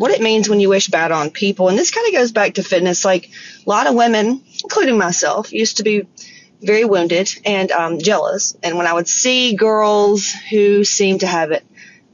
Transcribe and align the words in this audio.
what 0.00 0.10
it 0.10 0.22
means 0.22 0.48
when 0.48 0.60
you 0.60 0.70
wish 0.70 0.88
bad 0.88 1.12
on 1.12 1.30
people. 1.30 1.68
And 1.68 1.78
this 1.78 1.90
kind 1.90 2.06
of 2.06 2.14
goes 2.14 2.32
back 2.32 2.54
to 2.54 2.62
fitness. 2.62 3.04
Like 3.04 3.28
a 3.66 3.68
lot 3.68 3.86
of 3.86 3.94
women, 3.94 4.42
including 4.64 4.96
myself, 4.96 5.52
used 5.52 5.76
to 5.76 5.82
be 5.82 6.06
very 6.62 6.86
wounded 6.86 7.28
and 7.44 7.70
um, 7.70 7.98
jealous. 7.98 8.56
And 8.62 8.78
when 8.78 8.86
I 8.86 8.94
would 8.94 9.08
see 9.08 9.56
girls 9.56 10.32
who 10.32 10.84
seemed 10.84 11.20
to 11.20 11.26
have 11.26 11.50
it 11.50 11.66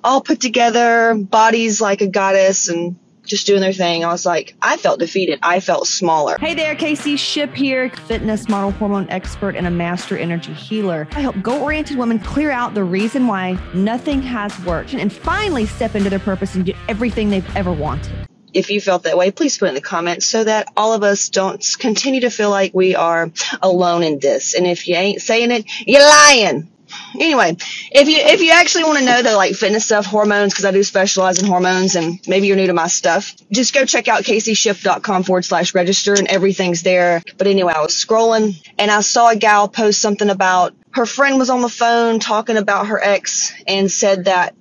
all 0.02 0.20
put 0.20 0.40
together, 0.40 1.14
bodies 1.14 1.80
like 1.80 2.00
a 2.00 2.08
goddess 2.08 2.68
and 2.68 2.96
just 3.26 3.46
doing 3.46 3.60
their 3.60 3.72
thing. 3.72 4.04
I 4.04 4.12
was 4.12 4.24
like, 4.24 4.54
I 4.62 4.76
felt 4.76 5.00
defeated. 5.00 5.38
I 5.42 5.60
felt 5.60 5.86
smaller. 5.86 6.36
Hey 6.38 6.54
there, 6.54 6.74
Casey 6.74 7.16
Ship 7.16 7.52
here, 7.54 7.90
fitness 7.90 8.48
model 8.48 8.70
hormone 8.72 9.08
expert 9.10 9.56
and 9.56 9.66
a 9.66 9.70
master 9.70 10.16
energy 10.16 10.52
healer. 10.52 11.08
I 11.12 11.20
help 11.20 11.40
goal 11.42 11.62
oriented 11.62 11.98
women 11.98 12.18
clear 12.18 12.50
out 12.50 12.74
the 12.74 12.84
reason 12.84 13.26
why 13.26 13.58
nothing 13.74 14.22
has 14.22 14.58
worked 14.64 14.94
and 14.94 15.12
finally 15.12 15.66
step 15.66 15.94
into 15.94 16.10
their 16.10 16.18
purpose 16.18 16.54
and 16.54 16.64
get 16.64 16.76
everything 16.88 17.30
they've 17.30 17.56
ever 17.56 17.72
wanted. 17.72 18.12
If 18.52 18.70
you 18.70 18.80
felt 18.80 19.02
that 19.02 19.18
way, 19.18 19.30
please 19.32 19.58
put 19.58 19.68
in 19.68 19.74
the 19.74 19.82
comments 19.82 20.24
so 20.24 20.42
that 20.42 20.72
all 20.76 20.94
of 20.94 21.02
us 21.02 21.28
don't 21.28 21.62
continue 21.78 22.22
to 22.22 22.30
feel 22.30 22.48
like 22.48 22.72
we 22.72 22.94
are 22.94 23.30
alone 23.60 24.02
in 24.02 24.18
this. 24.18 24.54
And 24.54 24.66
if 24.66 24.88
you 24.88 24.94
ain't 24.94 25.20
saying 25.20 25.50
it, 25.50 25.66
you're 25.86 26.00
lying 26.00 26.68
anyway, 27.14 27.56
if 27.92 28.08
you 28.08 28.18
if 28.18 28.40
you 28.40 28.50
actually 28.52 28.84
want 28.84 28.98
to 28.98 29.04
know 29.04 29.22
the 29.22 29.36
like 29.36 29.54
fitness 29.54 29.84
stuff, 29.84 30.06
hormones, 30.06 30.52
because 30.52 30.64
I 30.64 30.70
do 30.70 30.82
specialize 30.82 31.40
in 31.40 31.46
hormones, 31.46 31.96
and 31.96 32.20
maybe 32.26 32.46
you're 32.46 32.56
new 32.56 32.66
to 32.66 32.72
my 32.72 32.88
stuff, 32.88 33.34
just 33.50 33.74
go 33.74 33.84
check 33.84 34.08
out 34.08 34.22
caseyship.com 34.22 35.22
forward 35.24 35.44
slash 35.44 35.74
register, 35.74 36.14
and 36.14 36.28
everything's 36.28 36.82
there. 36.82 37.22
But 37.38 37.46
anyway, 37.46 37.72
I 37.76 37.80
was 37.80 37.92
scrolling 37.92 38.54
and 38.78 38.90
I 38.90 39.00
saw 39.00 39.30
a 39.30 39.36
gal 39.36 39.68
post 39.68 40.00
something 40.00 40.30
about 40.30 40.74
her 40.90 41.06
friend 41.06 41.38
was 41.38 41.50
on 41.50 41.60
the 41.60 41.68
phone 41.68 42.18
talking 42.20 42.56
about 42.56 42.86
her 42.86 43.02
ex 43.02 43.52
and 43.66 43.90
said 43.90 44.24
that 44.24 44.54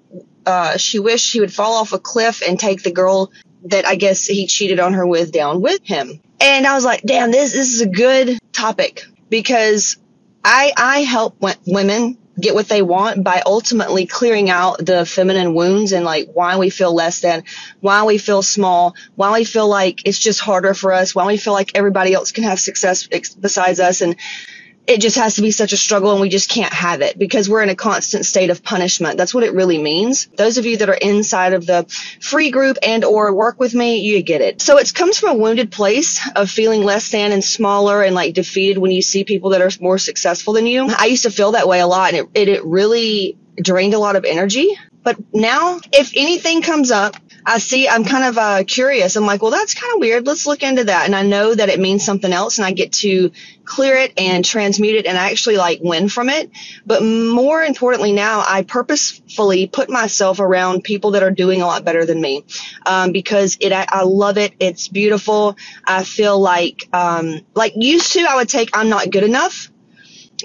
uh, 0.45 0.77
she 0.77 0.99
wished 0.99 1.31
he 1.31 1.39
would 1.39 1.53
fall 1.53 1.75
off 1.75 1.93
a 1.93 1.99
cliff 1.99 2.41
and 2.45 2.59
take 2.59 2.83
the 2.83 2.91
girl 2.91 3.31
that 3.65 3.85
I 3.85 3.95
guess 3.95 4.25
he 4.25 4.45
cheated 4.45 4.79
on 4.79 4.93
her 4.93 5.07
with 5.07 5.31
down 5.31 5.61
with 5.61 5.83
him. 5.83 6.21
And 6.39 6.67
I 6.67 6.75
was 6.75 6.85
like, 6.85 7.01
damn, 7.03 7.31
this, 7.31 7.53
this 7.53 7.73
is 7.73 7.81
a 7.81 7.87
good 7.87 8.37
topic 8.51 9.05
because 9.29 9.97
I, 10.45 10.71
I 10.77 10.99
help 11.01 11.39
w- 11.39 11.59
women 11.65 12.19
get 12.39 12.53
what 12.53 12.67
they 12.67 12.81
want 12.83 13.23
by 13.23 13.41
ultimately 13.45 14.05
clearing 14.05 14.49
out 14.49 14.77
the 14.85 15.05
feminine 15.05 15.55
wounds 15.55 15.91
and 15.91 16.05
like 16.05 16.29
why 16.33 16.57
we 16.57 16.69
feel 16.69 16.93
less 16.93 17.21
than, 17.21 17.43
why 17.79 18.03
we 18.03 18.17
feel 18.19 18.43
small, 18.43 18.93
why 19.15 19.31
we 19.33 19.43
feel 19.45 19.67
like 19.67 20.05
it's 20.05 20.19
just 20.19 20.41
harder 20.41 20.73
for 20.75 20.93
us, 20.93 21.15
why 21.15 21.25
we 21.25 21.37
feel 21.37 21.53
like 21.53 21.71
everybody 21.75 22.13
else 22.13 22.31
can 22.31 22.43
have 22.43 22.59
success 22.59 23.07
besides 23.07 23.79
us. 23.79 24.01
And 24.01 24.17
it 24.87 25.01
just 25.01 25.15
has 25.17 25.35
to 25.35 25.41
be 25.41 25.51
such 25.51 25.73
a 25.73 25.77
struggle 25.77 26.11
and 26.11 26.21
we 26.21 26.29
just 26.29 26.49
can't 26.49 26.73
have 26.73 27.01
it 27.01 27.17
because 27.17 27.49
we're 27.49 27.63
in 27.63 27.69
a 27.69 27.75
constant 27.75 28.25
state 28.25 28.49
of 28.49 28.63
punishment. 28.63 29.17
That's 29.17 29.33
what 29.33 29.43
it 29.43 29.53
really 29.53 29.77
means. 29.77 30.27
Those 30.27 30.57
of 30.57 30.65
you 30.65 30.77
that 30.77 30.89
are 30.89 30.93
inside 30.93 31.53
of 31.53 31.65
the 31.65 31.85
free 32.21 32.51
group 32.51 32.77
and 32.83 33.03
or 33.03 33.33
work 33.33 33.59
with 33.59 33.73
me, 33.73 33.97
you 33.97 34.21
get 34.21 34.41
it. 34.41 34.61
So 34.61 34.77
it 34.77 34.93
comes 34.93 35.19
from 35.19 35.29
a 35.29 35.35
wounded 35.35 35.71
place 35.71 36.21
of 36.35 36.49
feeling 36.49 36.83
less 36.83 37.09
than 37.09 37.31
and 37.31 37.43
smaller 37.43 38.03
and 38.03 38.13
like 38.13 38.33
defeated 38.33 38.77
when 38.77 38.91
you 38.91 39.01
see 39.01 39.23
people 39.23 39.51
that 39.51 39.61
are 39.61 39.71
more 39.81 39.97
successful 39.97 40.53
than 40.53 40.67
you. 40.67 40.87
I 40.87 41.05
used 41.05 41.23
to 41.23 41.31
feel 41.31 41.53
that 41.53 41.67
way 41.67 41.79
a 41.79 41.87
lot 41.87 42.13
and 42.13 42.27
it, 42.35 42.41
it, 42.41 42.49
it 42.49 42.65
really 42.65 43.37
drained 43.61 43.93
a 43.93 43.99
lot 43.99 44.15
of 44.15 44.25
energy. 44.25 44.77
But 45.05 45.17
now, 45.33 45.79
if 45.93 46.11
anything 46.15 46.61
comes 46.61 46.91
up 46.91 47.15
I 47.47 47.59
see, 47.59 47.87
I'm 47.87 48.03
kind 48.03 48.23
of 48.25 48.37
uh, 48.39 48.63
curious. 48.63 49.15
I'm 49.15 49.25
like, 49.25 49.43
well, 49.43 49.51
that's 49.51 49.75
kind 49.75 49.93
of 49.93 49.99
weird. 49.99 50.25
Let's 50.25 50.47
look 50.47 50.63
into 50.63 50.85
that. 50.85 51.05
And 51.05 51.15
I 51.15 51.21
know 51.21 51.53
that 51.53 51.69
it 51.69 51.79
means 51.79 52.03
something 52.03 52.33
else 52.33 52.57
and 52.57 52.65
I 52.65 52.71
get 52.71 52.91
to 52.93 53.31
clear 53.63 53.95
it 53.97 54.13
and 54.17 54.43
transmute 54.43 54.95
it 54.95 55.05
and 55.05 55.15
actually 55.15 55.57
like 55.57 55.79
win 55.81 56.09
from 56.09 56.29
it. 56.29 56.49
But 56.87 57.03
more 57.03 57.61
importantly 57.61 58.13
now, 58.13 58.43
I 58.47 58.63
purposefully 58.63 59.67
put 59.67 59.91
myself 59.91 60.39
around 60.39 60.83
people 60.83 61.11
that 61.11 61.21
are 61.21 61.31
doing 61.31 61.61
a 61.61 61.67
lot 61.67 61.85
better 61.85 62.03
than 62.03 62.19
me. 62.19 62.45
Um, 62.85 63.11
because 63.11 63.57
it, 63.61 63.71
I, 63.71 63.85
I, 63.89 64.03
love 64.03 64.39
it. 64.39 64.53
It's 64.59 64.87
beautiful. 64.87 65.55
I 65.85 66.03
feel 66.03 66.39
like, 66.39 66.89
um, 66.93 67.41
like 67.53 67.73
used 67.75 68.13
to, 68.13 68.21
I 68.21 68.37
would 68.37 68.49
take, 68.49 68.75
I'm 68.75 68.89
not 68.89 69.11
good 69.11 69.23
enough 69.23 69.69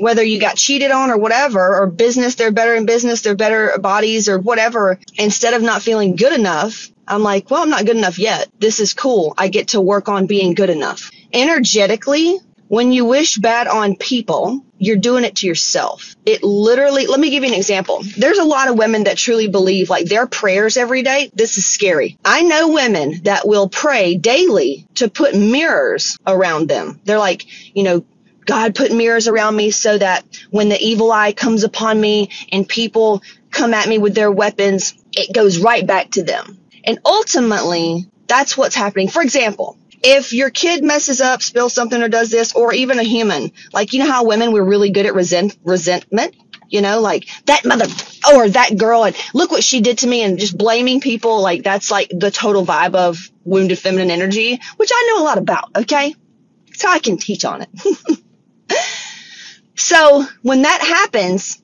whether 0.00 0.22
you 0.22 0.40
got 0.40 0.56
cheated 0.56 0.90
on 0.90 1.10
or 1.10 1.18
whatever, 1.18 1.76
or 1.76 1.86
business, 1.86 2.34
they're 2.34 2.52
better 2.52 2.74
in 2.74 2.86
business, 2.86 3.22
they're 3.22 3.34
better 3.34 3.78
bodies 3.78 4.28
or 4.28 4.38
whatever. 4.38 4.98
Instead 5.18 5.54
of 5.54 5.62
not 5.62 5.82
feeling 5.82 6.16
good 6.16 6.32
enough, 6.32 6.90
I'm 7.06 7.22
like, 7.22 7.50
well, 7.50 7.62
I'm 7.62 7.70
not 7.70 7.86
good 7.86 7.96
enough 7.96 8.18
yet. 8.18 8.48
This 8.58 8.80
is 8.80 8.94
cool. 8.94 9.34
I 9.36 9.48
get 9.48 9.68
to 9.68 9.80
work 9.80 10.08
on 10.08 10.26
being 10.26 10.54
good 10.54 10.70
enough. 10.70 11.10
Energetically, 11.32 12.38
when 12.68 12.92
you 12.92 13.04
wish 13.04 13.36
bad 13.36 13.66
on 13.66 13.96
people, 13.96 14.64
you're 14.78 14.96
doing 14.96 15.24
it 15.24 15.36
to 15.36 15.46
yourself. 15.48 16.14
It 16.24 16.44
literally, 16.44 17.08
let 17.08 17.18
me 17.18 17.30
give 17.30 17.42
you 17.42 17.48
an 17.48 17.56
example. 17.56 18.00
There's 18.16 18.38
a 18.38 18.44
lot 18.44 18.68
of 18.68 18.78
women 18.78 19.04
that 19.04 19.16
truly 19.16 19.48
believe 19.48 19.90
like 19.90 20.06
their 20.06 20.28
prayers 20.28 20.76
every 20.76 21.02
day. 21.02 21.32
This 21.34 21.58
is 21.58 21.66
scary. 21.66 22.16
I 22.24 22.42
know 22.42 22.68
women 22.68 23.22
that 23.24 23.46
will 23.46 23.68
pray 23.68 24.14
daily 24.14 24.86
to 24.94 25.10
put 25.10 25.34
mirrors 25.34 26.16
around 26.24 26.68
them. 26.68 27.00
They're 27.04 27.18
like, 27.18 27.44
you 27.76 27.82
know, 27.82 28.04
God 28.46 28.74
put 28.74 28.92
mirrors 28.92 29.28
around 29.28 29.56
me 29.56 29.70
so 29.70 29.96
that 29.98 30.24
when 30.50 30.68
the 30.68 30.80
evil 30.80 31.12
eye 31.12 31.32
comes 31.32 31.64
upon 31.64 32.00
me 32.00 32.30
and 32.50 32.68
people 32.68 33.22
come 33.50 33.74
at 33.74 33.88
me 33.88 33.98
with 33.98 34.14
their 34.14 34.30
weapons, 34.30 34.94
it 35.12 35.34
goes 35.34 35.58
right 35.58 35.86
back 35.86 36.10
to 36.12 36.22
them. 36.22 36.58
And 36.84 36.98
ultimately, 37.04 38.06
that's 38.26 38.56
what's 38.56 38.74
happening. 38.74 39.08
For 39.08 39.22
example, 39.22 39.76
if 40.02 40.32
your 40.32 40.50
kid 40.50 40.82
messes 40.82 41.20
up, 41.20 41.42
spills 41.42 41.74
something 41.74 42.00
or 42.02 42.08
does 42.08 42.30
this, 42.30 42.54
or 42.54 42.72
even 42.72 42.98
a 42.98 43.02
human, 43.02 43.52
like, 43.72 43.92
you 43.92 43.98
know 43.98 44.10
how 44.10 44.24
women, 44.24 44.52
we're 44.52 44.64
really 44.64 44.90
good 44.90 45.06
at 45.06 45.14
resent, 45.14 45.56
resentment? 45.62 46.34
You 46.68 46.80
know, 46.80 47.00
like 47.00 47.28
that 47.46 47.64
mother 47.64 47.86
or 48.32 48.48
that 48.48 48.78
girl 48.78 49.04
and 49.04 49.16
look 49.34 49.50
what 49.50 49.64
she 49.64 49.80
did 49.80 49.98
to 49.98 50.06
me 50.06 50.22
and 50.22 50.38
just 50.38 50.56
blaming 50.56 51.00
people. 51.00 51.42
Like 51.42 51.64
that's 51.64 51.90
like 51.90 52.12
the 52.16 52.30
total 52.30 52.64
vibe 52.64 52.94
of 52.94 53.28
wounded 53.44 53.76
feminine 53.76 54.12
energy, 54.12 54.60
which 54.76 54.90
I 54.94 55.08
know 55.08 55.24
a 55.24 55.26
lot 55.26 55.38
about. 55.38 55.76
Okay. 55.76 56.14
So 56.74 56.88
I 56.88 57.00
can 57.00 57.18
teach 57.18 57.44
on 57.44 57.62
it. 57.62 57.68
So 59.80 60.26
when 60.42 60.62
that 60.62 60.82
happens, 60.82 61.60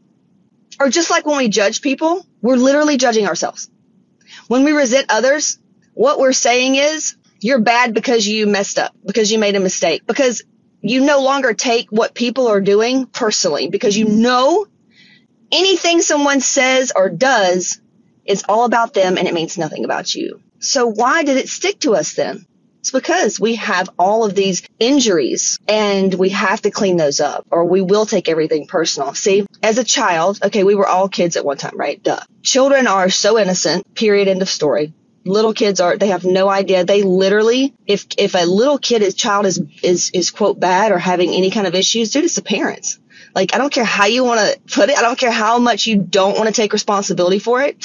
or 0.80 0.88
just 0.88 1.10
like 1.10 1.26
when 1.26 1.36
we 1.36 1.48
judge 1.48 1.82
people, 1.82 2.26
we're 2.40 2.56
literally 2.56 2.96
judging 2.96 3.26
ourselves. 3.28 3.70
When 4.48 4.64
we 4.64 4.72
resent 4.72 5.06
others, 5.10 5.58
what 5.92 6.18
we're 6.18 6.32
saying 6.32 6.76
is 6.76 7.16
you're 7.40 7.60
bad 7.60 7.92
because 7.92 8.26
you 8.26 8.46
messed 8.46 8.78
up, 8.78 8.94
because 9.04 9.30
you 9.30 9.38
made 9.38 9.54
a 9.54 9.60
mistake, 9.60 10.06
because 10.06 10.42
you 10.80 11.04
no 11.04 11.20
longer 11.20 11.52
take 11.52 11.90
what 11.90 12.14
people 12.14 12.48
are 12.48 12.62
doing 12.62 13.04
personally, 13.06 13.68
because 13.68 13.98
you 13.98 14.06
know 14.06 14.66
anything 15.52 16.00
someone 16.00 16.40
says 16.40 16.92
or 16.96 17.10
does 17.10 17.80
is 18.24 18.44
all 18.48 18.64
about 18.64 18.94
them 18.94 19.18
and 19.18 19.28
it 19.28 19.34
means 19.34 19.58
nothing 19.58 19.84
about 19.84 20.14
you. 20.14 20.40
So 20.58 20.86
why 20.86 21.22
did 21.22 21.36
it 21.36 21.50
stick 21.50 21.80
to 21.80 21.94
us 21.94 22.14
then? 22.14 22.46
It's 22.86 22.92
because 22.92 23.40
we 23.40 23.56
have 23.56 23.90
all 23.98 24.24
of 24.24 24.36
these 24.36 24.62
injuries 24.78 25.58
and 25.66 26.14
we 26.14 26.28
have 26.28 26.62
to 26.62 26.70
clean 26.70 26.96
those 26.96 27.18
up 27.18 27.44
or 27.50 27.64
we 27.64 27.82
will 27.82 28.06
take 28.06 28.28
everything 28.28 28.68
personal. 28.68 29.12
See, 29.12 29.44
as 29.60 29.78
a 29.78 29.82
child, 29.82 30.38
okay, 30.40 30.62
we 30.62 30.76
were 30.76 30.86
all 30.86 31.08
kids 31.08 31.36
at 31.36 31.44
one 31.44 31.56
time, 31.56 31.76
right? 31.76 32.00
Duh. 32.00 32.20
Children 32.44 32.86
are 32.86 33.10
so 33.10 33.40
innocent, 33.40 33.92
period, 33.96 34.28
end 34.28 34.40
of 34.40 34.48
story 34.48 34.92
little 35.24 35.52
kids 35.52 35.80
are 35.80 35.96
they 35.96 36.06
have 36.06 36.24
no 36.24 36.48
idea 36.48 36.84
they 36.84 37.02
literally 37.02 37.74
if 37.84 38.06
if 38.16 38.36
a 38.36 38.46
little 38.46 38.78
kid 38.78 39.02
is 39.02 39.16
child 39.16 39.44
is 39.44 39.60
is 39.82 40.10
is 40.14 40.30
quote 40.30 40.60
bad 40.60 40.92
or 40.92 40.98
having 40.98 41.30
any 41.30 41.50
kind 41.50 41.66
of 41.66 41.74
issues 41.74 42.12
dude 42.12 42.22
it's 42.22 42.36
the 42.36 42.42
parents 42.42 43.00
like 43.36 43.54
i 43.54 43.58
don't 43.58 43.72
care 43.72 43.84
how 43.84 44.06
you 44.06 44.24
want 44.24 44.40
to 44.40 44.74
put 44.74 44.90
it 44.90 44.98
i 44.98 45.02
don't 45.02 45.18
care 45.18 45.30
how 45.30 45.60
much 45.60 45.86
you 45.86 45.96
don't 45.96 46.36
want 46.36 46.48
to 46.48 46.52
take 46.52 46.72
responsibility 46.72 47.38
for 47.38 47.62
it 47.62 47.76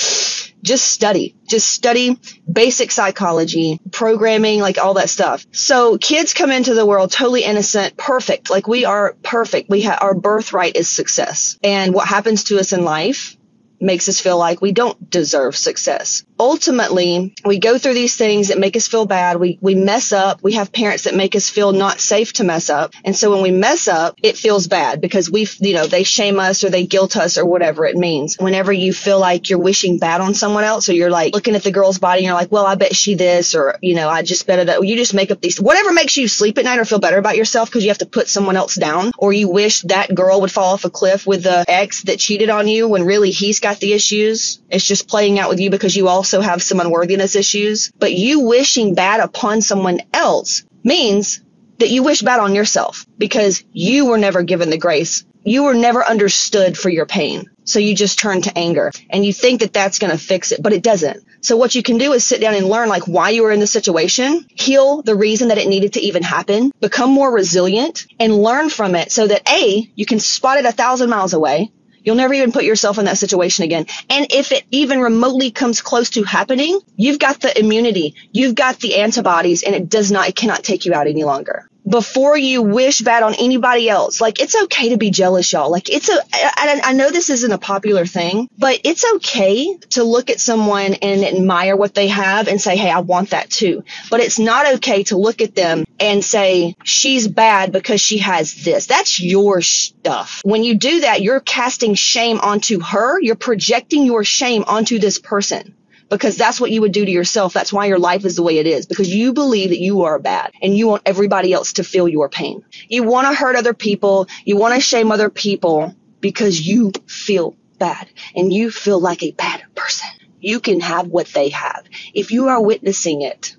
just 0.64 0.92
study, 0.92 1.36
just 1.48 1.68
study 1.68 2.18
basic 2.52 2.92
psychology, 2.92 3.80
programming, 3.92 4.60
like 4.60 4.78
all 4.78 4.96
that 4.96 5.10
stuff. 5.10 5.46
So 5.52 5.98
kids 5.98 6.34
come 6.34 6.52
into 6.52 6.74
the 6.74 6.86
world 6.86 7.12
totally 7.12 7.44
innocent, 7.44 7.98
perfect. 7.98 8.50
Like 8.50 8.68
we 8.68 8.86
are 8.86 9.16
perfect. 9.24 9.70
We 9.70 9.82
have 9.82 10.00
our 10.02 10.14
birthright 10.14 10.76
is 10.76 10.90
success. 10.90 11.58
And 11.64 11.94
what 11.94 12.08
happens 12.08 12.46
to 12.46 12.60
us 12.60 12.74
in 12.74 12.84
life 12.84 13.38
makes 13.80 14.08
us 14.08 14.20
feel 14.22 14.38
like 14.38 14.62
we 14.62 14.72
don't 14.72 15.10
deserve 15.10 15.58
success. 15.58 16.24
Ultimately, 16.42 17.36
we 17.46 17.60
go 17.60 17.78
through 17.78 17.94
these 17.94 18.16
things 18.16 18.48
that 18.48 18.58
make 18.58 18.76
us 18.76 18.88
feel 18.88 19.06
bad. 19.06 19.40
We, 19.40 19.60
we 19.62 19.76
mess 19.76 20.12
up. 20.12 20.42
We 20.42 20.54
have 20.54 20.72
parents 20.72 21.04
that 21.04 21.14
make 21.14 21.36
us 21.36 21.52
feel 21.52 21.72
not 21.72 22.00
safe 22.00 22.34
to 22.34 22.44
mess 22.44 22.72
up. 22.72 22.96
And 23.06 23.16
so 23.16 23.30
when 23.30 23.44
we 23.44 23.52
mess 23.52 23.88
up, 23.88 24.16
it 24.24 24.38
feels 24.38 24.66
bad 24.66 25.02
because 25.02 25.30
we, 25.30 25.48
you 25.60 25.76
know, 25.76 25.86
they 25.86 26.02
shame 26.02 26.40
us 26.40 26.64
or 26.64 26.72
they 26.72 26.88
guilt 26.88 27.16
us 27.16 27.38
or 27.38 27.46
whatever 27.46 27.86
it 27.86 27.96
means. 27.96 28.38
Whenever 28.40 28.74
you 28.74 28.92
feel 28.92 29.20
like 29.20 29.52
you're 29.52 29.60
wishing 29.60 30.00
bad 30.00 30.20
on 30.20 30.34
someone 30.34 30.64
else 30.64 30.90
or 30.90 30.94
you're 30.94 31.12
like 31.12 31.32
looking 31.36 31.54
at 31.54 31.62
the 31.62 31.72
girl's 31.72 32.00
body 32.00 32.22
and 32.22 32.26
you're 32.26 32.34
like, 32.34 32.52
well, 32.52 32.66
I 32.66 32.74
bet 32.74 32.96
she 32.96 33.14
this 33.14 33.54
or, 33.54 33.78
you 33.80 33.94
know, 33.94 34.10
I 34.10 34.24
just 34.24 34.48
bet 34.48 34.66
that 34.66 34.84
you 34.84 34.98
just 34.98 35.14
make 35.14 35.30
up 35.30 35.42
these, 35.42 35.62
whatever 35.62 35.94
makes 35.94 36.18
you 36.18 36.28
sleep 36.28 36.58
at 36.58 36.66
night 36.66 36.80
or 36.80 36.86
feel 36.86 36.98
better 36.98 37.20
about 37.20 37.38
yourself 37.38 37.70
because 37.70 37.84
you 37.84 37.92
have 37.92 38.00
to 38.00 38.08
put 38.08 38.28
someone 38.28 38.58
else 38.58 38.74
down 38.74 39.12
or 39.16 39.32
you 39.32 39.48
wish 39.48 39.82
that 39.82 40.16
girl 40.16 40.42
would 40.42 40.52
fall 40.52 40.74
off 40.74 40.86
a 40.86 40.90
cliff 40.90 41.28
with 41.28 41.44
the 41.44 41.66
ex 41.68 42.02
that 42.02 42.18
cheated 42.18 42.50
on 42.50 42.68
you 42.68 42.88
when 42.88 43.04
really 43.04 43.30
he's 43.30 43.60
got 43.60 43.80
the 43.80 43.94
issues. 43.94 44.60
It's 44.72 44.88
just 44.88 45.08
playing 45.08 45.38
out 45.38 45.48
with 45.48 45.60
you 45.60 45.70
because 45.70 45.96
you 45.96 46.08
also 46.08 46.31
have 46.40 46.64
some 46.64 46.80
unworthiness 46.80 47.36
issues. 47.36 47.92
But 48.00 48.14
you 48.14 48.48
wishing 48.48 48.96
bad 48.96 49.20
upon 49.20 49.62
someone 49.62 50.00
else 50.14 50.64
means 50.84 51.42
that 51.80 51.90
you 51.90 52.04
wish 52.04 52.22
bad 52.22 52.40
on 52.40 52.56
yourself 52.56 53.06
because 53.18 53.64
you 53.74 54.06
were 54.06 54.18
never 54.18 54.44
given 54.44 54.70
the 54.70 54.78
grace. 54.78 55.26
You 55.44 55.64
were 55.64 55.74
never 55.74 56.06
understood 56.06 56.78
for 56.78 56.90
your 56.90 57.08
pain. 57.08 57.50
So 57.64 57.80
you 57.80 57.96
just 57.96 58.20
turn 58.20 58.44
to 58.44 58.58
anger 58.58 58.92
and 59.10 59.26
you 59.26 59.34
think 59.34 59.62
that 59.62 59.74
that's 59.74 59.98
going 59.98 60.12
to 60.12 60.18
fix 60.18 60.52
it, 60.52 60.62
but 60.62 60.74
it 60.74 60.84
doesn't. 60.84 61.24
So 61.42 61.58
what 61.58 61.74
you 61.74 61.82
can 61.82 61.98
do 61.98 62.14
is 62.14 62.24
sit 62.24 62.40
down 62.40 62.54
and 62.54 62.68
learn 62.68 62.88
like 62.88 63.08
why 63.08 63.32
you 63.32 63.42
were 63.44 63.52
in 63.52 63.60
the 63.60 63.68
situation, 63.68 64.46
heal 64.56 65.02
the 65.02 65.16
reason 65.16 65.48
that 65.48 65.58
it 65.58 65.68
needed 65.68 65.94
to 65.94 66.02
even 66.02 66.22
happen, 66.22 66.72
become 66.80 67.10
more 67.10 67.32
resilient 67.32 68.06
and 68.20 68.44
learn 68.44 68.70
from 68.70 68.94
it 68.94 69.12
so 69.12 69.26
that 69.26 69.50
A, 69.50 69.92
you 69.96 70.06
can 70.06 70.20
spot 70.20 70.58
it 70.58 70.66
a 70.66 70.72
thousand 70.72 71.10
miles 71.10 71.34
away. 71.34 71.72
You'll 72.04 72.16
never 72.16 72.34
even 72.34 72.52
put 72.52 72.64
yourself 72.64 72.98
in 72.98 73.06
that 73.06 73.18
situation 73.18 73.64
again. 73.64 73.86
And 74.10 74.28
if 74.32 74.52
it 74.52 74.64
even 74.72 75.00
remotely 75.00 75.52
comes 75.52 75.82
close 75.82 76.12
to 76.12 76.24
happening, 76.24 76.80
you've 76.96 77.20
got 77.20 77.40
the 77.40 77.58
immunity, 77.60 78.16
you've 78.32 78.56
got 78.56 78.80
the 78.80 78.98
antibodies 78.98 79.64
and 79.64 79.76
it 79.76 79.90
does 79.90 80.12
not, 80.12 80.30
it 80.30 80.36
cannot 80.36 80.64
take 80.64 80.86
you 80.86 80.94
out 80.94 81.08
any 81.08 81.24
longer 81.24 81.71
before 81.88 82.38
you 82.38 82.62
wish 82.62 83.02
bad 83.02 83.24
on 83.24 83.34
anybody 83.36 83.90
else. 83.90 84.22
Like 84.22 84.40
it's 84.40 84.56
okay 84.64 84.90
to 84.90 84.98
be 84.98 85.12
jealous, 85.12 85.52
y'all. 85.52 85.72
Like 85.72 85.90
it's 85.90 86.10
a, 86.10 86.20
I, 86.34 86.82
I 86.84 86.94
know 86.94 87.10
this 87.10 87.30
isn't 87.30 87.52
a 87.52 87.58
popular 87.58 88.06
thing, 88.06 88.50
but 88.58 88.82
it's 88.84 89.06
okay 89.16 89.78
to 89.92 90.04
look 90.04 90.30
at 90.30 90.40
someone 90.40 90.94
and 90.96 91.24
admire 91.24 91.76
what 91.76 91.94
they 91.94 92.08
have 92.08 92.48
and 92.48 92.62
say, 92.62 92.78
Hey, 92.78 92.92
I 92.92 93.00
want 93.00 93.32
that 93.32 93.50
too. 93.50 93.84
But 94.10 94.22
it's 94.22 94.40
not 94.40 94.76
okay 94.76 95.04
to 95.04 95.18
look 95.18 95.42
at 95.42 95.56
them 95.56 95.86
and 96.00 96.24
say, 96.24 96.76
she's 96.84 97.28
bad 97.28 97.72
because 97.72 98.02
she 98.02 98.20
has 98.20 98.64
this. 98.64 98.88
That's 98.88 99.22
your 99.22 99.62
stuff. 99.62 100.42
When 100.44 100.64
you 100.64 100.76
do 100.76 101.02
that, 101.02 101.22
you're 101.22 101.40
casting 101.40 101.96
shame 101.96 102.40
onto 102.40 102.80
her. 102.82 103.20
You're 103.22 103.36
projecting 103.36 104.06
your 104.06 104.24
shame 104.24 104.64
onto 104.68 105.00
this 105.00 105.20
person 105.20 105.76
because 106.12 106.36
that's 106.36 106.60
what 106.60 106.72
you 106.72 106.82
would 106.82 106.92
do 106.92 107.06
to 107.06 107.12
yourself. 107.12 107.54
That's 107.54 107.72
why 107.72 107.86
your 107.86 107.98
life 107.98 108.26
is 108.26 108.36
the 108.36 108.44
way 108.44 108.58
it 108.58 108.68
is 108.68 108.86
because 108.86 109.14
you 109.14 109.32
believe 109.32 109.70
that 109.70 109.80
you 109.80 110.04
are 110.04 110.20
bad 110.20 110.52
and 110.62 110.78
you 110.78 110.88
want 110.88 111.04
everybody 111.06 111.54
else 111.54 111.74
to 111.74 111.86
feel 111.86 112.08
your 112.08 112.28
pain. 112.28 112.64
You 112.90 113.04
want 113.04 113.28
to 113.28 113.34
hurt 113.34 113.56
other 113.56 113.74
people. 113.74 114.28
You 114.44 114.58
want 114.58 114.76
to 114.76 114.82
shame 114.82 115.12
other 115.12 115.30
people 115.30 115.96
because 116.20 116.68
you 116.68 116.92
feel 117.08 117.56
bad 117.80 118.10
and 118.36 118.52
you 118.52 118.70
feel 118.72 119.00
like 119.00 119.24
a 119.24 119.32
bad 119.32 119.64
person. 119.74 120.10
You 120.42 120.60
can 120.60 120.82
have 120.82 121.08
what 121.08 121.28
they 121.28 121.50
have. 121.50 121.86
If 122.14 122.32
you 122.32 122.50
are 122.50 122.62
witnessing 122.62 123.22
it, 123.22 123.56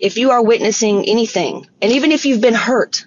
if 0.00 0.16
you 0.16 0.30
are 0.30 0.42
witnessing 0.42 1.06
anything, 1.06 1.66
and 1.82 1.92
even 1.92 2.10
if 2.10 2.24
you've 2.24 2.40
been 2.40 2.54
hurt, 2.54 3.06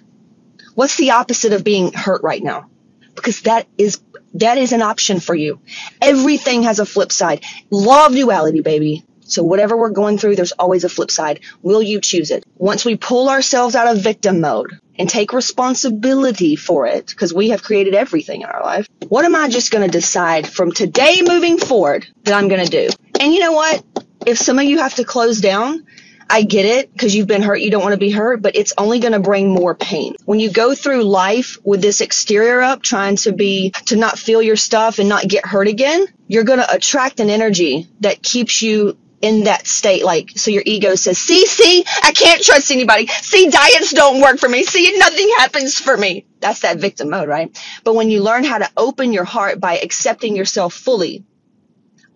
what's 0.74 0.96
the 0.96 1.10
opposite 1.10 1.52
of 1.52 1.64
being 1.64 1.92
hurt 1.92 2.22
right 2.22 2.42
now? 2.42 2.70
Because 3.16 3.40
that 3.42 3.66
is 3.76 4.00
that 4.34 4.58
is 4.58 4.72
an 4.72 4.82
option 4.82 5.20
for 5.20 5.34
you. 5.34 5.60
Everything 6.00 6.64
has 6.64 6.78
a 6.78 6.86
flip 6.86 7.12
side. 7.12 7.44
Law 7.70 8.06
of 8.06 8.12
duality, 8.12 8.60
baby. 8.60 9.04
So 9.20 9.42
whatever 9.42 9.76
we're 9.76 9.90
going 9.90 10.18
through, 10.18 10.36
there's 10.36 10.52
always 10.52 10.84
a 10.84 10.88
flip 10.88 11.10
side. 11.10 11.40
Will 11.62 11.82
you 11.82 12.00
choose 12.00 12.30
it? 12.30 12.44
Once 12.56 12.84
we 12.84 12.96
pull 12.96 13.28
ourselves 13.28 13.74
out 13.74 13.88
of 13.88 14.02
victim 14.02 14.40
mode 14.40 14.78
and 14.98 15.08
take 15.08 15.32
responsibility 15.32 16.54
for 16.54 16.86
it, 16.86 17.06
because 17.08 17.34
we 17.34 17.50
have 17.50 17.62
created 17.62 17.94
everything 17.94 18.42
in 18.42 18.48
our 18.48 18.62
life, 18.62 18.88
what 19.08 19.24
am 19.24 19.34
I 19.34 19.48
just 19.48 19.72
going 19.72 19.84
to 19.84 19.90
decide 19.90 20.46
from 20.46 20.70
today 20.70 21.22
moving 21.22 21.58
forward 21.58 22.06
that 22.22 22.34
I'm 22.34 22.48
going 22.48 22.64
to 22.64 22.70
do? 22.70 22.88
And 23.18 23.34
you 23.34 23.40
know 23.40 23.52
what? 23.52 23.84
If 24.26 24.38
some 24.38 24.58
of 24.58 24.64
you 24.64 24.78
have 24.78 24.94
to 24.94 25.04
close 25.04 25.40
down, 25.40 25.86
I 26.28 26.42
get 26.42 26.66
it 26.66 26.92
because 26.92 27.14
you've 27.14 27.26
been 27.26 27.42
hurt. 27.42 27.60
You 27.60 27.70
don't 27.70 27.82
want 27.82 27.92
to 27.92 27.98
be 27.98 28.10
hurt, 28.10 28.42
but 28.42 28.56
it's 28.56 28.72
only 28.76 28.98
going 28.98 29.12
to 29.12 29.20
bring 29.20 29.52
more 29.52 29.74
pain. 29.74 30.14
When 30.24 30.40
you 30.40 30.50
go 30.50 30.74
through 30.74 31.04
life 31.04 31.58
with 31.64 31.80
this 31.80 32.00
exterior 32.00 32.60
up, 32.60 32.82
trying 32.82 33.16
to 33.16 33.32
be, 33.32 33.70
to 33.86 33.96
not 33.96 34.18
feel 34.18 34.42
your 34.42 34.56
stuff 34.56 34.98
and 34.98 35.08
not 35.08 35.28
get 35.28 35.46
hurt 35.46 35.68
again, 35.68 36.06
you're 36.26 36.44
going 36.44 36.58
to 36.58 36.74
attract 36.74 37.20
an 37.20 37.30
energy 37.30 37.88
that 38.00 38.22
keeps 38.22 38.62
you 38.62 38.96
in 39.22 39.44
that 39.44 39.66
state. 39.66 40.04
Like, 40.04 40.30
so 40.36 40.50
your 40.50 40.62
ego 40.66 40.94
says, 40.94 41.18
see, 41.18 41.46
see, 41.46 41.84
I 42.02 42.12
can't 42.12 42.42
trust 42.42 42.70
anybody. 42.70 43.06
See, 43.06 43.48
diets 43.48 43.92
don't 43.92 44.20
work 44.20 44.38
for 44.38 44.48
me. 44.48 44.64
See, 44.64 44.98
nothing 44.98 45.30
happens 45.38 45.78
for 45.78 45.96
me. 45.96 46.26
That's 46.40 46.60
that 46.60 46.78
victim 46.78 47.10
mode, 47.10 47.28
right? 47.28 47.56
But 47.84 47.94
when 47.94 48.10
you 48.10 48.22
learn 48.22 48.44
how 48.44 48.58
to 48.58 48.70
open 48.76 49.12
your 49.12 49.24
heart 49.24 49.60
by 49.60 49.78
accepting 49.78 50.36
yourself 50.36 50.74
fully, 50.74 51.24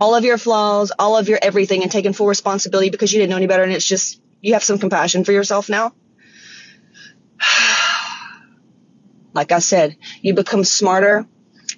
all 0.01 0.15
of 0.15 0.25
your 0.25 0.39
flaws, 0.39 0.93
all 0.99 1.17
of 1.17 1.29
your 1.29 1.39
everything 1.41 1.83
and 1.83 1.93
taking 1.93 2.13
full 2.13 2.27
responsibility 2.27 2.91
because 2.91 3.13
you 3.13 3.21
didn't 3.21 3.31
know 3.31 3.37
any 3.37 3.47
better 3.47 3.63
and 3.63 3.73
it's 3.73 3.87
just 3.87 4.21
you 4.41 4.55
have 4.55 4.65
some 4.65 4.79
compassion 4.79 5.25
for 5.25 5.33
yourself 5.33 5.69
now. 5.69 5.93
like 9.35 9.53
I 9.53 9.59
said, 9.59 9.97
you 10.23 10.35
become 10.35 10.65
smarter. 10.65 11.27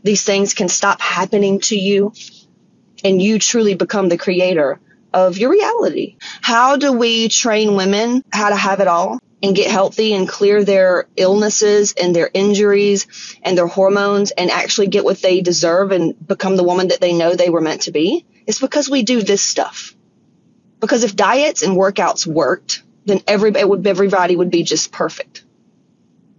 These 0.04 0.24
things 0.24 0.54
can 0.54 0.68
stop 0.68 1.00
happening 1.00 1.60
to 1.60 1.76
you 1.76 2.12
and 3.04 3.20
you 3.20 3.38
truly 3.38 3.74
become 3.74 4.08
the 4.08 4.18
creator 4.18 4.80
of 5.12 5.36
your 5.36 5.50
reality. 5.50 6.16
How 6.40 6.76
do 6.76 6.92
we 6.92 7.28
train 7.28 7.74
women 7.74 8.22
how 8.32 8.48
to 8.50 8.56
have 8.56 8.80
it 8.80 8.88
all? 8.88 9.18
And 9.42 9.56
get 9.56 9.70
healthy 9.70 10.14
and 10.14 10.28
clear 10.28 10.64
their 10.64 11.08
illnesses 11.16 11.94
and 12.00 12.14
their 12.14 12.30
injuries 12.32 13.38
and 13.42 13.58
their 13.58 13.66
hormones 13.66 14.30
and 14.30 14.50
actually 14.50 14.86
get 14.86 15.04
what 15.04 15.20
they 15.20 15.40
deserve 15.40 15.90
and 15.90 16.14
become 16.26 16.56
the 16.56 16.62
woman 16.62 16.88
that 16.88 17.00
they 17.00 17.12
know 17.12 17.34
they 17.34 17.50
were 17.50 17.60
meant 17.60 17.82
to 17.82 17.90
be, 17.90 18.24
it's 18.46 18.60
because 18.60 18.88
we 18.88 19.02
do 19.02 19.22
this 19.22 19.42
stuff. 19.42 19.94
Because 20.80 21.04
if 21.04 21.16
diets 21.16 21.62
and 21.62 21.76
workouts 21.76 22.26
worked, 22.26 22.82
then 23.04 23.20
everybody 23.26 23.64
would, 23.64 23.86
everybody 23.86 24.36
would 24.36 24.50
be 24.50 24.62
just 24.62 24.92
perfect. 24.92 25.44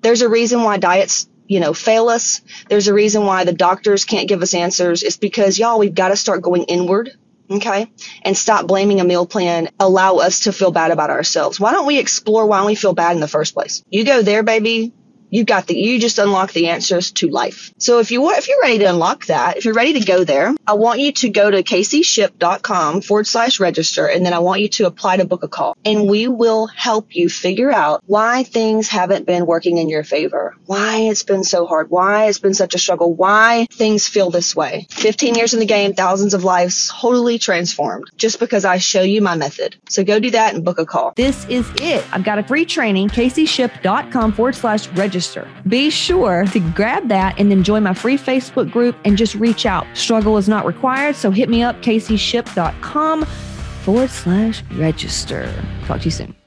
There's 0.01 0.21
a 0.21 0.29
reason 0.29 0.63
why 0.63 0.77
diets, 0.77 1.27
you 1.47 1.59
know, 1.59 1.73
fail 1.73 2.09
us. 2.09 2.41
There's 2.69 2.87
a 2.87 2.93
reason 2.93 3.25
why 3.25 3.43
the 3.43 3.53
doctors 3.53 4.05
can't 4.05 4.27
give 4.29 4.41
us 4.41 4.53
answers. 4.53 5.03
It's 5.03 5.17
because 5.17 5.59
y'all, 5.59 5.79
we've 5.79 5.95
got 5.95 6.09
to 6.09 6.15
start 6.15 6.41
going 6.41 6.63
inward 6.63 7.11
Okay. 7.53 7.91
And 8.23 8.35
stop 8.35 8.67
blaming 8.67 8.99
a 8.99 9.03
meal 9.03 9.25
plan. 9.27 9.69
Allow 9.79 10.17
us 10.17 10.41
to 10.41 10.53
feel 10.53 10.71
bad 10.71 10.91
about 10.91 11.11
ourselves. 11.11 11.59
Why 11.59 11.71
don't 11.71 11.85
we 11.85 11.99
explore 11.99 12.47
why 12.47 12.65
we 12.65 12.75
feel 12.75 12.93
bad 12.93 13.15
in 13.15 13.21
the 13.21 13.27
first 13.27 13.53
place? 13.53 13.83
You 13.89 14.05
go 14.05 14.21
there, 14.21 14.43
baby 14.43 14.93
you 15.33 15.43
got 15.43 15.65
the 15.65 15.75
you 15.75 15.99
just 15.99 16.19
unlock 16.19 16.51
the 16.51 16.67
answers 16.67 17.11
to 17.11 17.27
life. 17.27 17.73
So 17.79 17.99
if 17.99 18.11
you 18.11 18.29
if 18.33 18.47
you're 18.47 18.61
ready 18.61 18.77
to 18.79 18.85
unlock 18.85 19.25
that, 19.25 19.57
if 19.57 19.65
you're 19.65 19.73
ready 19.73 19.93
to 19.99 20.05
go 20.05 20.23
there, 20.23 20.53
I 20.67 20.73
want 20.73 20.99
you 20.99 21.11
to 21.11 21.29
go 21.29 21.49
to 21.49 21.63
caseyship.com 21.63 23.01
forward 23.01 23.25
slash 23.25 23.59
register 23.59 24.05
and 24.05 24.23
then 24.23 24.33
I 24.33 24.39
want 24.39 24.61
you 24.61 24.69
to 24.69 24.85
apply 24.85 25.17
to 25.17 25.25
book 25.25 25.41
a 25.41 25.47
call. 25.47 25.75
And 25.83 26.07
we 26.07 26.27
will 26.27 26.67
help 26.67 27.15
you 27.15 27.29
figure 27.29 27.71
out 27.71 28.03
why 28.05 28.43
things 28.43 28.87
haven't 28.87 29.25
been 29.25 29.47
working 29.47 29.79
in 29.79 29.89
your 29.89 30.03
favor, 30.03 30.55
why 30.67 30.97
it's 30.97 31.23
been 31.23 31.43
so 31.43 31.65
hard, 31.65 31.89
why 31.89 32.25
it's 32.25 32.37
been 32.37 32.53
such 32.53 32.75
a 32.75 32.79
struggle, 32.79 33.11
why 33.11 33.65
things 33.71 34.07
feel 34.07 34.29
this 34.29 34.55
way. 34.55 34.85
15 34.91 35.33
years 35.33 35.55
in 35.55 35.59
the 35.59 35.65
game, 35.65 35.93
thousands 35.93 36.35
of 36.35 36.43
lives 36.43 36.91
totally 36.93 37.39
transformed 37.39 38.05
just 38.17 38.39
because 38.39 38.65
I 38.65 38.77
show 38.77 39.01
you 39.01 39.23
my 39.23 39.35
method. 39.35 39.77
So 39.89 40.03
go 40.03 40.19
do 40.19 40.29
that 40.31 40.53
and 40.53 40.63
book 40.63 40.77
a 40.77 40.85
call. 40.85 41.13
This 41.15 41.45
is 41.45 41.67
it. 41.81 42.05
I've 42.11 42.23
got 42.23 42.37
a 42.37 42.43
free 42.43 42.65
training, 42.65 43.09
caseyship.com 43.09 44.33
forward 44.33 44.55
slash 44.55 44.87
register 44.89 45.22
register. 45.23 45.47
Be 45.67 45.89
sure 45.89 46.45
to 46.47 46.59
grab 46.71 47.07
that 47.09 47.39
and 47.39 47.49
then 47.49 47.63
join 47.63 47.83
my 47.83 47.93
free 47.93 48.17
Facebook 48.17 48.71
group 48.71 48.95
and 49.05 49.17
just 49.17 49.35
reach 49.35 49.65
out. 49.65 49.85
Struggle 49.93 50.37
is 50.37 50.49
not 50.49 50.65
required, 50.65 51.15
so 51.15 51.31
hit 51.31 51.49
me 51.49 51.63
up, 51.63 51.81
caseyship.com 51.81 53.25
forward 53.25 54.09
slash 54.09 54.63
register. 54.73 55.51
Talk 55.85 55.99
to 55.99 56.05
you 56.05 56.11
soon. 56.11 56.42